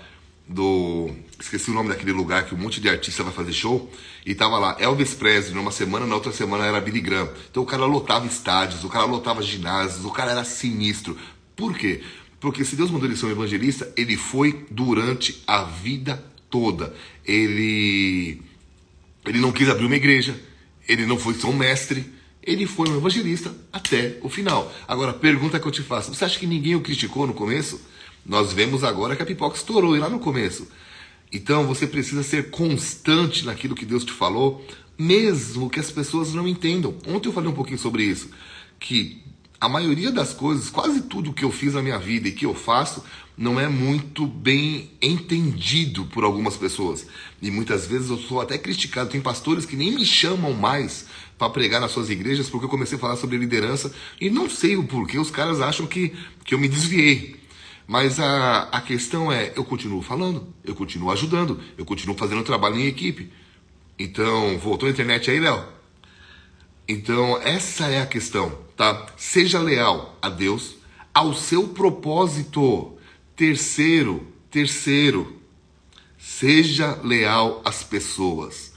do. 0.48 1.10
Esqueci 1.38 1.70
o 1.70 1.74
nome 1.74 1.88
daquele 1.88 2.12
lugar 2.12 2.46
que 2.46 2.54
um 2.54 2.58
monte 2.58 2.80
de 2.80 2.88
artista 2.88 3.22
vai 3.22 3.32
fazer 3.32 3.52
show. 3.52 3.90
E 4.24 4.34
tava 4.34 4.58
lá 4.58 4.76
Elvis 4.78 5.14
Presley 5.14 5.54
numa 5.54 5.70
semana, 5.70 6.06
na 6.06 6.14
outra 6.14 6.32
semana 6.32 6.64
era 6.64 6.80
Billy 6.80 7.00
Graham. 7.00 7.28
Então 7.50 7.62
o 7.62 7.66
cara 7.66 7.84
lotava 7.84 8.26
estádios, 8.26 8.84
o 8.84 8.88
cara 8.88 9.04
lotava 9.04 9.42
ginásios, 9.42 10.04
o 10.04 10.10
cara 10.10 10.30
era 10.30 10.44
sinistro. 10.44 11.18
Por 11.56 11.76
quê? 11.76 12.02
Porque 12.40 12.64
se 12.64 12.76
Deus 12.76 12.90
mandou 12.90 13.08
ele 13.08 13.16
ser 13.16 13.26
um 13.26 13.30
evangelista, 13.30 13.90
ele 13.96 14.16
foi 14.16 14.66
durante 14.70 15.42
a 15.46 15.64
vida 15.64 16.22
toda. 16.50 16.94
Ele. 17.24 18.40
Ele 19.26 19.38
não 19.38 19.50
quis 19.50 19.68
abrir 19.68 19.86
uma 19.86 19.96
igreja, 19.96 20.38
ele 20.86 21.06
não 21.06 21.18
foi 21.18 21.32
só 21.32 21.48
um 21.48 21.56
mestre, 21.56 22.04
ele 22.42 22.66
foi 22.66 22.90
um 22.90 22.96
evangelista 22.98 23.54
até 23.72 24.18
o 24.20 24.28
final. 24.28 24.70
Agora, 24.86 25.14
pergunta 25.14 25.58
que 25.58 25.66
eu 25.66 25.72
te 25.72 25.82
faço: 25.82 26.14
você 26.14 26.24
acha 26.24 26.38
que 26.38 26.46
ninguém 26.46 26.76
o 26.76 26.82
criticou 26.82 27.26
no 27.26 27.32
começo? 27.32 27.80
Nós 28.24 28.52
vemos 28.52 28.84
agora 28.84 29.16
que 29.16 29.22
a 29.22 29.26
pipoca 29.26 29.56
estourou 29.56 29.96
e 29.96 29.98
lá 29.98 30.08
no 30.08 30.18
começo. 30.18 30.68
Então 31.34 31.66
você 31.66 31.84
precisa 31.84 32.22
ser 32.22 32.50
constante 32.50 33.44
naquilo 33.44 33.74
que 33.74 33.84
Deus 33.84 34.04
te 34.04 34.12
falou, 34.12 34.64
mesmo 34.96 35.68
que 35.68 35.80
as 35.80 35.90
pessoas 35.90 36.32
não 36.32 36.46
entendam. 36.46 36.94
Ontem 37.08 37.28
eu 37.28 37.32
falei 37.32 37.50
um 37.50 37.54
pouquinho 37.54 37.78
sobre 37.78 38.04
isso, 38.04 38.30
que 38.78 39.20
a 39.60 39.68
maioria 39.68 40.12
das 40.12 40.32
coisas, 40.32 40.70
quase 40.70 41.02
tudo 41.02 41.32
que 41.32 41.44
eu 41.44 41.50
fiz 41.50 41.74
na 41.74 41.82
minha 41.82 41.98
vida 41.98 42.28
e 42.28 42.32
que 42.32 42.46
eu 42.46 42.54
faço, 42.54 43.02
não 43.36 43.58
é 43.58 43.68
muito 43.68 44.26
bem 44.26 44.90
entendido 45.02 46.04
por 46.04 46.22
algumas 46.22 46.56
pessoas. 46.56 47.04
E 47.42 47.50
muitas 47.50 47.84
vezes 47.84 48.10
eu 48.10 48.18
sou 48.18 48.40
até 48.40 48.56
criticado. 48.56 49.10
Tem 49.10 49.20
pastores 49.20 49.66
que 49.66 49.74
nem 49.74 49.90
me 49.90 50.04
chamam 50.04 50.52
mais 50.52 51.06
para 51.36 51.50
pregar 51.50 51.80
nas 51.80 51.90
suas 51.90 52.10
igrejas 52.10 52.48
porque 52.48 52.66
eu 52.66 52.70
comecei 52.70 52.96
a 52.96 53.00
falar 53.00 53.16
sobre 53.16 53.36
liderança 53.38 53.92
e 54.20 54.30
não 54.30 54.48
sei 54.48 54.76
o 54.76 54.84
porquê. 54.84 55.18
Os 55.18 55.32
caras 55.32 55.60
acham 55.60 55.84
que, 55.84 56.12
que 56.44 56.54
eu 56.54 56.58
me 56.60 56.68
desviei. 56.68 57.42
Mas 57.86 58.18
a, 58.18 58.62
a 58.70 58.80
questão 58.80 59.30
é: 59.30 59.52
eu 59.56 59.64
continuo 59.64 60.02
falando, 60.02 60.46
eu 60.64 60.74
continuo 60.74 61.10
ajudando, 61.10 61.60
eu 61.76 61.84
continuo 61.84 62.16
fazendo 62.16 62.42
trabalho 62.42 62.76
em 62.76 62.86
equipe. 62.86 63.30
Então, 63.98 64.58
voltou 64.58 64.88
a 64.88 64.92
internet 64.92 65.30
aí, 65.30 65.38
Léo? 65.38 65.64
Então, 66.88 67.40
essa 67.42 67.86
é 67.86 68.00
a 68.00 68.06
questão, 68.06 68.50
tá? 68.76 69.06
Seja 69.16 69.58
leal 69.60 70.18
a 70.20 70.28
Deus, 70.28 70.76
ao 71.12 71.34
seu 71.34 71.68
propósito. 71.68 72.92
Terceiro, 73.36 74.26
terceiro, 74.50 75.40
seja 76.18 76.98
leal 77.02 77.62
às 77.64 77.82
pessoas. 77.82 78.72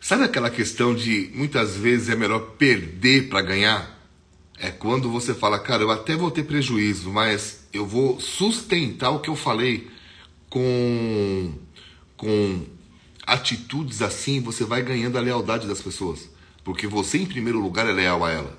Sabe 0.00 0.24
aquela 0.24 0.50
questão 0.50 0.94
de 0.94 1.30
muitas 1.34 1.76
vezes 1.76 2.10
é 2.10 2.14
melhor 2.14 2.40
perder 2.58 3.28
para 3.28 3.40
ganhar? 3.40 3.93
É 4.58 4.70
quando 4.70 5.10
você 5.10 5.34
fala, 5.34 5.58
cara, 5.58 5.82
eu 5.82 5.90
até 5.90 6.16
vou 6.16 6.30
ter 6.30 6.44
prejuízo, 6.44 7.10
mas 7.10 7.66
eu 7.72 7.84
vou 7.84 8.20
sustentar 8.20 9.10
o 9.10 9.20
que 9.20 9.28
eu 9.28 9.36
falei 9.36 9.88
com, 10.48 11.52
com 12.16 12.64
atitudes 13.26 14.00
assim, 14.00 14.40
você 14.40 14.64
vai 14.64 14.82
ganhando 14.82 15.18
a 15.18 15.20
lealdade 15.20 15.66
das 15.66 15.82
pessoas. 15.82 16.30
Porque 16.62 16.86
você, 16.86 17.18
em 17.18 17.26
primeiro 17.26 17.60
lugar, 17.60 17.86
é 17.86 17.92
leal 17.92 18.24
a 18.24 18.30
ela. 18.30 18.58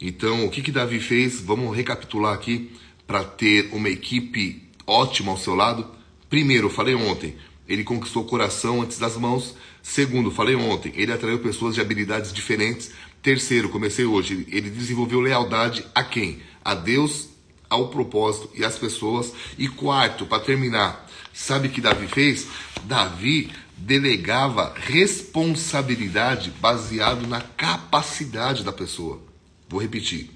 Então, 0.00 0.46
o 0.46 0.50
que, 0.50 0.62
que 0.62 0.70
Davi 0.70 1.00
fez? 1.00 1.40
Vamos 1.40 1.76
recapitular 1.76 2.32
aqui 2.32 2.70
para 3.06 3.24
ter 3.24 3.70
uma 3.72 3.88
equipe 3.88 4.62
ótima 4.86 5.32
ao 5.32 5.38
seu 5.38 5.54
lado. 5.54 5.86
Primeiro, 6.30 6.70
falei 6.70 6.94
ontem, 6.94 7.34
ele 7.68 7.82
conquistou 7.82 8.22
o 8.22 8.26
coração 8.26 8.80
antes 8.80 8.98
das 8.98 9.16
mãos. 9.16 9.56
Segundo, 9.82 10.30
falei 10.30 10.54
ontem, 10.54 10.92
ele 10.94 11.12
atraiu 11.12 11.38
pessoas 11.40 11.74
de 11.74 11.80
habilidades 11.80 12.32
diferentes. 12.32 12.92
Terceiro, 13.22 13.68
comecei 13.68 14.04
hoje, 14.04 14.46
ele 14.50 14.70
desenvolveu 14.70 15.20
lealdade 15.20 15.84
a 15.94 16.04
quem? 16.04 16.40
A 16.64 16.74
Deus, 16.74 17.28
ao 17.68 17.88
propósito 17.88 18.50
e 18.54 18.64
às 18.64 18.78
pessoas. 18.78 19.32
E 19.58 19.68
quarto, 19.68 20.24
para 20.24 20.42
terminar, 20.42 21.08
sabe 21.32 21.68
o 21.68 21.70
que 21.70 21.80
Davi 21.80 22.06
fez? 22.06 22.46
Davi 22.84 23.50
delegava 23.76 24.72
responsabilidade 24.76 26.52
baseado 26.60 27.26
na 27.26 27.40
capacidade 27.40 28.64
da 28.64 28.72
pessoa. 28.72 29.20
Vou 29.68 29.80
repetir. 29.80 30.30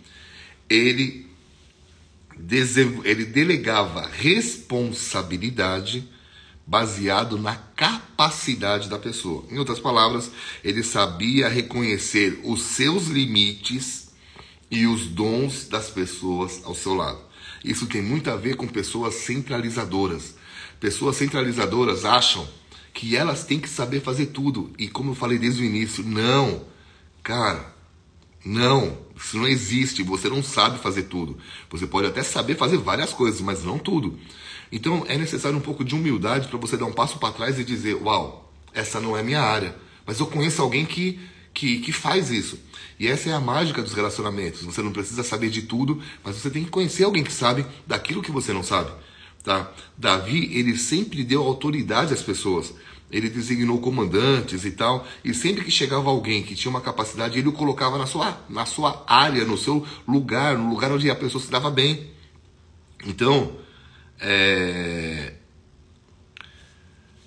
Ele, 0.69 1.27
ele 3.05 3.25
delegava 3.25 4.09
responsabilidade 4.09 6.09
baseado 6.67 7.39
na 7.39 7.55
capacidade 7.55 8.02
da 8.89 8.99
pessoa. 8.99 9.45
Em 9.51 9.59
outras 9.59 9.79
palavras, 9.79 10.31
ele 10.63 10.83
sabia 10.83 11.49
reconhecer 11.49 12.41
os 12.45 12.63
seus 12.63 13.07
limites 13.07 14.11
e 14.71 14.87
os 14.87 15.07
dons 15.07 15.69
das 15.69 15.91
pessoas 15.91 16.63
ao 16.65 16.75
seu 16.75 16.95
lado. 16.95 17.21
Isso 17.65 17.87
tem 17.87 18.03
muito 18.03 18.31
a 18.31 18.37
ver 18.37 18.57
com 18.57 18.67
pessoas 18.67 19.15
centralizadoras. 19.15 20.35
Pessoas 20.81 21.17
centralizadoras 21.17 22.05
acham 22.05 22.49
que 22.93 23.17
elas 23.17 23.45
têm 23.45 23.61
que 23.61 23.69
saber 23.69 24.01
fazer 24.01 24.27
tudo. 24.27 24.73
E 24.79 24.89
como 24.89 25.11
eu 25.11 25.15
falei 25.15 25.39
desde 25.39 25.63
o 25.63 25.65
início, 25.65 26.03
não. 26.05 26.65
Cara, 27.23 27.73
não, 28.45 28.99
isso 29.17 29.37
não 29.37 29.47
existe. 29.47 30.03
Você 30.03 30.29
não 30.29 30.43
sabe 30.43 30.79
fazer 30.79 31.05
tudo. 31.05 31.39
Você 31.71 31.87
pode 31.87 32.09
até 32.09 32.23
saber 32.23 32.57
fazer 32.57 32.79
várias 32.79 33.13
coisas, 33.13 33.41
mas 33.41 33.63
não 33.63 33.79
tudo. 33.79 34.19
Então 34.73 35.05
é 35.07 35.19
necessário 35.19 35.57
um 35.57 35.61
pouco 35.61 35.85
de 35.85 35.95
humildade 35.95 36.49
para 36.49 36.59
você 36.59 36.77
dar 36.77 36.87
um 36.87 36.93
passo 36.93 37.19
para 37.19 37.33
trás 37.33 37.59
e 37.59 37.65
dizer: 37.65 37.95
Uau, 38.03 38.51
essa 38.73 38.99
não 38.99 39.17
é 39.17 39.23
minha 39.23 39.43
área. 39.43 39.77
Mas 40.07 40.19
eu 40.19 40.27
conheço 40.27 40.63
alguém 40.63 40.87
que, 40.87 41.21
que, 41.53 41.79
que 41.81 41.93
faz 41.93 42.31
isso. 42.31 42.59
E 42.99 43.07
essa 43.07 43.29
é 43.29 43.33
a 43.33 43.41
mágica 43.41 43.83
dos 43.83 43.93
relacionamentos. 43.93 44.63
Você 44.63 44.83
não 44.83 44.91
precisa 44.91 45.23
saber 45.23 45.51
de 45.51 45.63
tudo, 45.63 46.03
mas 46.25 46.37
você 46.37 46.51
tem 46.51 46.65
que 46.65 46.71
conhecer 46.71 47.05
alguém 47.05 47.23
que 47.23 47.33
sabe 47.33 47.67
daquilo 47.87 48.23
que 48.23 48.33
você 48.33 48.53
não 48.53 48.63
sabe. 48.63 48.91
Tá? 49.45 49.71
Davi, 49.97 50.57
ele 50.57 50.77
sempre 50.77 51.23
deu 51.23 51.43
autoridade 51.43 52.15
às 52.15 52.23
pessoas 52.23 52.73
ele 53.13 53.29
designou 53.29 53.79
comandantes 53.79 54.65
e 54.65 54.71
tal, 54.71 55.07
e 55.23 55.35
sempre 55.35 55.63
que 55.63 55.71
chegava 55.71 56.09
alguém 56.09 56.43
que 56.43 56.55
tinha 56.55 56.71
uma 56.71 56.81
capacidade, 56.81 57.39
ele 57.39 57.49
o 57.49 57.53
colocava 57.53 57.99
na 57.99 58.07
sua, 58.07 58.41
na 58.49 58.65
sua 58.65 59.05
área, 59.07 59.45
no 59.45 59.59
seu 59.59 59.87
lugar, 60.09 60.57
no 60.57 60.71
lugar 60.71 60.91
onde 60.91 61.11
a 61.11 61.15
pessoa 61.15 61.45
se 61.45 61.51
dava 61.51 61.71
bem. 61.71 62.11
Então, 63.07 63.53
é... 64.23 65.35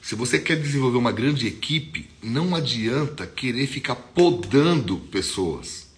se 0.01 0.15
você 0.15 0.39
quer 0.39 0.55
desenvolver 0.59 0.97
uma 0.97 1.11
grande 1.11 1.45
equipe, 1.45 2.09
não 2.23 2.55
adianta 2.55 3.27
querer 3.27 3.67
ficar 3.67 3.95
podando 3.95 4.97
pessoas. 4.97 5.93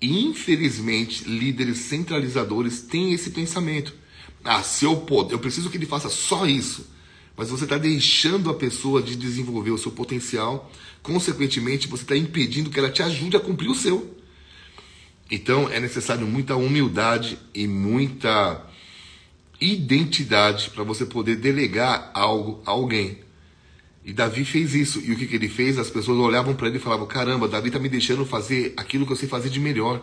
Infelizmente, 0.00 1.24
líderes 1.28 1.78
centralizadores 1.78 2.82
têm 2.82 3.12
esse 3.12 3.30
pensamento. 3.30 3.92
Ah, 4.44 4.62
se 4.62 4.84
eu 4.84 4.96
poder, 4.98 5.34
eu 5.34 5.38
preciso 5.38 5.68
que 5.68 5.76
ele 5.76 5.84
faça 5.84 6.08
só 6.08 6.46
isso 6.46 6.96
mas 7.38 7.50
você 7.50 7.62
está 7.62 7.78
deixando 7.78 8.50
a 8.50 8.54
pessoa 8.54 9.00
de 9.00 9.14
desenvolver 9.14 9.70
o 9.70 9.78
seu 9.78 9.92
potencial, 9.92 10.68
consequentemente, 11.04 11.86
você 11.86 12.02
está 12.02 12.16
impedindo 12.16 12.68
que 12.68 12.80
ela 12.80 12.90
te 12.90 13.00
ajude 13.00 13.36
a 13.36 13.40
cumprir 13.40 13.70
o 13.70 13.76
seu. 13.76 14.12
Então 15.30 15.68
é 15.70 15.78
necessário 15.78 16.26
muita 16.26 16.56
humildade 16.56 17.38
e 17.54 17.68
muita 17.68 18.60
identidade 19.60 20.70
para 20.70 20.84
você 20.84 21.04
poder 21.04 21.36
delegar 21.36 22.10
algo 22.14 22.62
a 22.64 22.70
alguém. 22.70 23.18
E 24.04 24.12
Davi 24.12 24.44
fez 24.44 24.74
isso. 24.74 25.00
E 25.00 25.12
o 25.12 25.16
que, 25.16 25.26
que 25.26 25.36
ele 25.36 25.48
fez? 25.48 25.78
As 25.78 25.90
pessoas 25.90 26.18
olhavam 26.18 26.54
para 26.54 26.68
ele 26.68 26.76
e 26.76 26.80
falavam: 26.80 27.06
Caramba, 27.06 27.48
Davi 27.48 27.68
está 27.68 27.78
me 27.78 27.88
deixando 27.88 28.24
fazer 28.24 28.72
aquilo 28.76 29.04
que 29.04 29.12
eu 29.12 29.16
sei 29.16 29.28
fazer 29.28 29.50
de 29.50 29.60
melhor. 29.60 30.02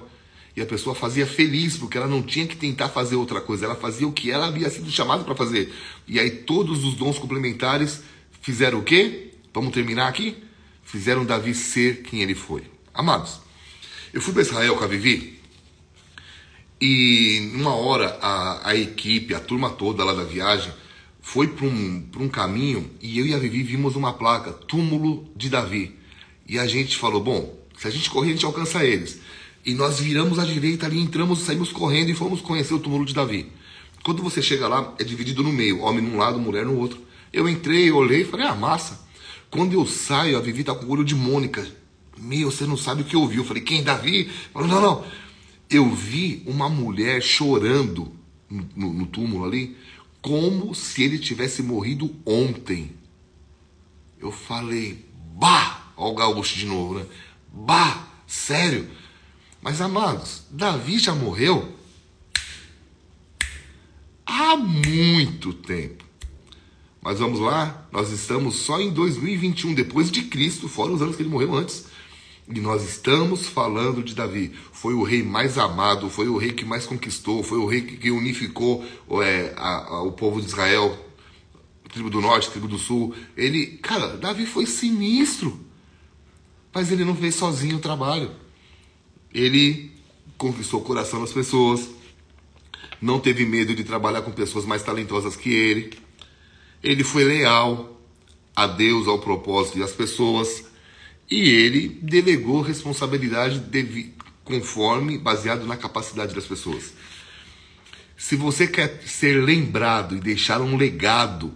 E 0.56 0.62
a 0.62 0.66
pessoa 0.66 0.96
fazia 0.96 1.26
feliz, 1.26 1.76
porque 1.76 1.98
ela 1.98 2.08
não 2.08 2.22
tinha 2.22 2.48
que 2.48 2.56
tentar 2.56 2.88
fazer 2.88 3.16
outra 3.16 3.42
coisa, 3.42 3.66
ela 3.66 3.76
fazia 3.76 4.08
o 4.08 4.14
que 4.14 4.32
ela 4.32 4.48
havia 4.48 4.70
sido 4.70 4.90
chamada 4.90 5.24
para 5.24 5.36
fazer. 5.36 5.74
E 6.08 6.18
aí 6.18 6.30
todos 6.30 6.86
os 6.86 6.94
dons 6.94 7.18
complementares 7.18 8.04
fizeram 8.42 8.80
o 8.80 8.84
quê? 8.84 9.34
Vamos 9.54 9.74
terminar 9.74 10.08
aqui? 10.08 10.38
Fizeram 10.84 11.26
Davi 11.26 11.54
ser 11.54 12.04
quem 12.04 12.22
ele 12.22 12.36
foi. 12.36 12.64
Amados, 12.94 13.42
eu 14.14 14.22
fui 14.22 14.32
para 14.32 14.44
Israel 14.44 14.76
com 14.78 14.84
a 14.86 14.88
Vivi 14.88 15.35
e 16.80 17.52
numa 17.54 17.74
hora 17.74 18.18
a, 18.22 18.70
a 18.70 18.76
equipe, 18.76 19.34
a 19.34 19.40
turma 19.40 19.70
toda 19.70 20.04
lá 20.04 20.14
da 20.14 20.24
viagem, 20.24 20.72
foi 21.22 21.48
para 21.48 21.66
um, 21.66 22.04
um 22.18 22.30
caminho 22.30 22.90
e 23.02 23.18
eu 23.18 23.26
e 23.26 23.34
a 23.34 23.40
Vivi 23.40 23.64
vimos 23.64 23.96
uma 23.96 24.14
placa, 24.14 24.52
túmulo 24.52 25.28
de 25.36 25.50
Davi. 25.50 25.96
E 26.48 26.60
a 26.60 26.68
gente 26.68 26.98
falou, 26.98 27.22
bom, 27.22 27.58
se 27.78 27.88
a 27.88 27.92
gente 27.92 28.10
correr 28.10 28.30
a 28.30 28.34
gente 28.34 28.46
alcança 28.46 28.84
eles. 28.84 29.20
E 29.66 29.74
nós 29.74 30.00
viramos 30.00 30.38
à 30.38 30.46
direita 30.46 30.86
ali, 30.86 31.00
entramos, 31.00 31.40
saímos 31.40 31.72
correndo 31.72 32.10
e 32.10 32.14
fomos 32.14 32.42
conhecer 32.42 32.76
o 32.76 32.80
túmulo 32.80 33.06
de 33.06 33.14
Davi. 33.14 33.52
Quando 34.04 34.22
você 34.22 34.40
chega 34.40 34.68
lá, 34.68 34.94
é 35.00 35.04
dividido 35.04 35.42
no 35.42 35.52
meio, 35.52 35.82
homem 35.82 36.04
num 36.04 36.18
lado, 36.18 36.40
mulher 36.40 36.64
no 36.64 36.78
outro. 36.78 37.00
Eu 37.34 37.50
entrei, 37.50 37.92
olhei 37.92 38.22
e 38.22 38.26
falei, 38.26 38.46
ah, 38.46 38.54
massa. 38.54 39.04
Quando 39.50 39.74
eu 39.74 39.86
saio, 39.88 40.38
a 40.38 40.42
Vivi 40.42 40.64
tá 40.64 40.76
com 40.76 40.86
o 40.86 40.92
olho 40.92 41.04
de 41.04 41.16
Mônica. 41.16 41.66
Meu, 42.16 42.52
você 42.52 42.66
não 42.66 42.78
sabe 42.78 43.02
o 43.02 43.06
que 43.06 43.16
eu. 43.16 43.32
Eu 43.34 43.44
falei, 43.44 43.64
quem? 43.64 43.84
Davi? 43.84 44.30
Falei, 44.54 44.70
não, 44.70 44.80
não. 44.80 45.04
Eu 45.70 45.90
vi 45.90 46.44
uma 46.46 46.70
mulher 46.70 47.22
chorando 47.22 48.12
no, 48.50 48.94
no 48.94 49.06
túmulo 49.06 49.46
ali, 49.46 49.76
como 50.22 50.74
se 50.74 51.04
ele 51.04 51.20
tivesse 51.20 51.62
morrido 51.62 52.16
ontem. 52.26 52.92
Eu 54.20 54.32
falei, 54.32 55.06
bah! 55.36 55.84
Olha 55.98 56.12
o 56.12 56.16
gaúcho 56.16 56.58
de 56.58 56.66
novo, 56.66 57.00
né? 57.00 57.06
Bah! 57.52 58.08
Sério? 58.28 58.90
Mas 59.62 59.82
amados, 59.82 60.44
Davi 60.52 61.00
já 61.00 61.16
morreu 61.16 61.74
há 64.26 64.58
muito 64.58 65.54
tempo. 65.54 66.04
Mas 67.02 67.20
vamos 67.20 67.40
lá, 67.40 67.88
nós 67.92 68.12
estamos 68.12 68.56
só 68.56 68.82
em 68.82 68.92
2021, 68.92 69.76
depois 69.76 70.10
de 70.10 70.24
Cristo, 70.24 70.68
fora 70.68 70.92
os 70.92 71.02
anos 71.02 71.16
que 71.16 71.22
ele 71.22 71.30
morreu 71.30 71.54
antes. 71.54 71.86
E 72.48 72.60
nós 72.60 72.84
estamos 72.84 73.48
falando 73.48 74.04
de 74.04 74.14
Davi. 74.14 74.54
Foi 74.72 74.94
o 74.94 75.04
rei 75.04 75.24
mais 75.24 75.58
amado, 75.58 76.10
foi 76.10 76.28
o 76.28 76.38
rei 76.38 76.52
que 76.52 76.64
mais 76.64 76.86
conquistou, 76.86 77.44
foi 77.44 77.58
o 77.58 77.66
rei 77.66 77.82
que 77.82 78.12
unificou 78.12 78.86
é, 79.24 79.54
a, 79.58 79.96
a, 79.96 80.04
o 80.04 80.12
povo 80.12 80.40
de 80.40 80.48
Israel, 80.48 80.96
tribo 81.92 82.10
do 82.10 82.22
norte, 82.22 82.52
tribo 82.52 82.68
do 82.68 82.78
sul. 82.78 83.16
Ele, 83.36 83.78
cara, 83.78 84.16
Davi 84.18 84.46
foi 84.46 84.66
sinistro. 84.66 85.60
Mas 86.74 86.92
ele 86.92 87.06
não 87.06 87.16
fez 87.16 87.36
sozinho 87.36 87.78
o 87.78 87.80
trabalho 87.82 88.46
ele 89.36 89.92
conquistou 90.38 90.80
o 90.80 90.84
coração 90.84 91.20
das 91.20 91.34
pessoas. 91.34 91.90
não 93.02 93.20
teve 93.20 93.46
medo 93.46 93.76
de 93.76 93.84
trabalhar 93.84 94.22
com 94.22 94.32
pessoas 94.32 94.66
mais 94.66 94.82
talentosas 94.82 95.36
que 95.36 95.54
ele. 95.54 95.92
Ele 96.82 97.04
foi 97.04 97.26
leal 97.26 98.00
a 98.56 98.66
Deus, 98.66 99.08
ao 99.08 99.20
propósito 99.20 99.78
e 99.78 99.84
às 99.84 99.92
pessoas. 99.92 100.64
E 101.30 101.50
ele 101.50 101.90
delegou 102.02 102.62
responsabilidade 102.62 103.64
conforme 104.44 105.18
baseado 105.18 105.66
na 105.66 105.76
capacidade 105.76 106.36
das 106.36 106.46
pessoas. 106.46 106.94
Se 108.16 108.36
você 108.36 108.68
quer 108.68 109.02
ser 109.06 109.44
lembrado 109.44 110.16
e 110.16 110.20
deixar 110.20 110.62
um 110.62 110.78
legado 110.78 111.54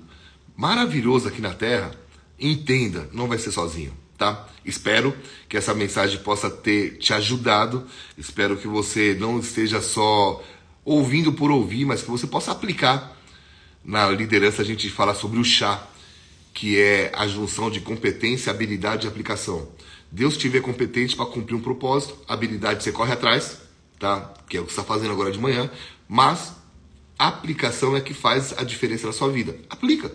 maravilhoso 0.57 1.27
aqui 1.27 1.41
na 1.41 1.53
Terra, 1.53 1.91
entenda, 2.39 3.09
não 3.13 3.27
vai 3.27 3.37
ser 3.37 3.51
sozinho, 3.51 3.93
tá? 4.17 4.47
Espero 4.65 5.15
que 5.47 5.55
essa 5.55 5.73
mensagem 5.73 6.19
possa 6.19 6.49
ter 6.49 6.97
te 6.97 7.13
ajudado. 7.13 7.87
Espero 8.17 8.57
que 8.57 8.67
você 8.67 9.15
não 9.17 9.39
esteja 9.39 9.81
só 9.81 10.43
ouvindo 10.83 11.31
por 11.31 11.49
ouvir, 11.49 11.85
mas 11.85 12.01
que 12.01 12.09
você 12.09 12.27
possa 12.27 12.51
aplicar. 12.51 13.17
Na 13.83 14.09
liderança 14.09 14.61
a 14.61 14.65
gente 14.65 14.89
fala 14.89 15.15
sobre 15.15 15.39
o 15.39 15.43
chá, 15.45 15.87
que 16.59 16.77
é 16.77 17.09
a 17.15 17.25
junção 17.25 17.71
de 17.71 17.79
competência, 17.79 18.51
habilidade 18.51 19.07
e 19.07 19.09
aplicação. 19.09 19.69
Deus 20.11 20.35
te 20.35 20.49
vê 20.49 20.59
competente 20.59 21.15
para 21.15 21.25
cumprir 21.25 21.55
um 21.55 21.61
propósito, 21.61 22.17
habilidade 22.27 22.83
você 22.83 22.91
corre 22.91 23.13
atrás, 23.13 23.61
tá? 23.97 24.33
Que 24.49 24.57
é 24.57 24.59
o 24.59 24.65
que 24.65 24.73
você 24.73 24.81
está 24.81 24.93
fazendo 24.93 25.13
agora 25.13 25.31
de 25.31 25.39
manhã, 25.39 25.71
mas 26.05 26.51
a 27.17 27.29
aplicação 27.29 27.95
é 27.95 28.01
que 28.01 28.13
faz 28.13 28.53
a 28.57 28.65
diferença 28.65 29.07
na 29.07 29.13
sua 29.13 29.29
vida. 29.29 29.55
Aplica. 29.69 30.11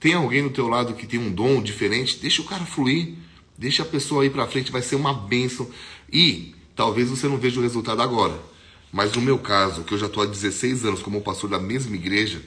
Tem 0.00 0.14
alguém 0.14 0.40
no 0.40 0.48
teu 0.48 0.66
lado 0.66 0.94
que 0.94 1.06
tem 1.06 1.20
um 1.20 1.30
dom 1.30 1.62
diferente, 1.62 2.20
deixa 2.22 2.40
o 2.40 2.46
cara 2.46 2.64
fluir, 2.64 3.12
deixa 3.58 3.82
a 3.82 3.86
pessoa 3.86 4.24
ir 4.24 4.30
para 4.30 4.46
frente, 4.46 4.72
vai 4.72 4.80
ser 4.80 4.96
uma 4.96 5.12
bênção. 5.12 5.68
E 6.10 6.54
talvez 6.74 7.10
você 7.10 7.28
não 7.28 7.36
veja 7.36 7.60
o 7.60 7.62
resultado 7.62 8.00
agora, 8.00 8.40
mas 8.90 9.12
no 9.12 9.20
meu 9.20 9.38
caso, 9.38 9.84
que 9.84 9.92
eu 9.92 9.98
já 9.98 10.06
estou 10.06 10.22
há 10.22 10.26
16 10.26 10.86
anos 10.86 11.02
como 11.02 11.20
pastor 11.20 11.50
da 11.50 11.58
mesma 11.58 11.94
igreja, 11.96 12.40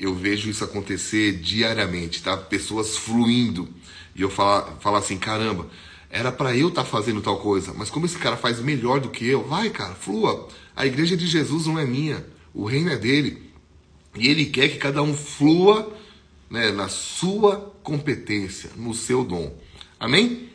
eu 0.00 0.14
vejo 0.14 0.48
isso 0.48 0.64
acontecer 0.64 1.34
diariamente, 1.34 2.22
tá? 2.22 2.34
Pessoas 2.34 2.96
fluindo. 2.96 3.68
E 4.16 4.22
eu 4.22 4.30
falar, 4.30 4.78
falar 4.80 4.98
assim, 4.98 5.18
caramba, 5.18 5.68
era 6.08 6.32
para 6.32 6.56
eu 6.56 6.68
estar 6.68 6.82
tá 6.82 6.88
fazendo 6.88 7.20
tal 7.20 7.38
coisa, 7.38 7.74
mas 7.74 7.90
como 7.90 8.06
esse 8.06 8.16
cara 8.18 8.36
faz 8.36 8.58
melhor 8.60 8.98
do 8.98 9.10
que 9.10 9.26
eu, 9.26 9.46
vai, 9.46 9.68
cara, 9.68 9.94
flua. 9.94 10.48
A 10.74 10.86
igreja 10.86 11.16
de 11.16 11.26
Jesus 11.26 11.66
não 11.66 11.78
é 11.78 11.84
minha, 11.84 12.24
o 12.54 12.64
reino 12.64 12.90
é 12.90 12.96
dele. 12.96 13.50
E 14.16 14.26
ele 14.26 14.46
quer 14.46 14.70
que 14.70 14.78
cada 14.78 15.02
um 15.02 15.14
flua 15.14 15.94
né, 16.48 16.72
na 16.72 16.88
sua 16.88 17.72
competência, 17.82 18.70
no 18.76 18.94
seu 18.94 19.22
dom. 19.22 19.54
Amém? 20.00 20.48